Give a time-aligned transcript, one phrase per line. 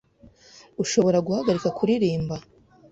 [0.83, 2.35] Ushobora guhagarika kuririmba?